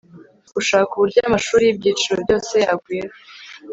gushaka 0.55 0.89
uburyo 0.93 1.19
amashuri 1.29 1.63
y'ibyiciro 1.65 2.17
byose 2.25 2.53
yagwira 2.65 3.11